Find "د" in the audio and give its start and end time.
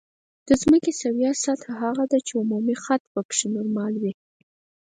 0.47-0.49